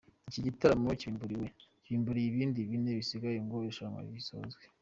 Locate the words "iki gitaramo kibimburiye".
0.29-2.25